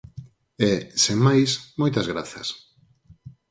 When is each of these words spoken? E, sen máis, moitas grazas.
E, 0.69 0.71
sen 1.03 1.17
máis, 1.27 1.49
moitas 1.81 2.09
grazas. 2.11 2.47